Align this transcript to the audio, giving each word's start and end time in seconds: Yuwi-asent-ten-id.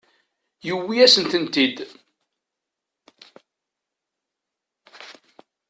Yuwi-asent-ten-id. 0.67 1.77